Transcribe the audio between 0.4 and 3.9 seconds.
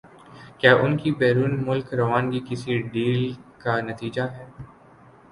کیا ان کی بیرون ملک روانگی کسی ڈیل کا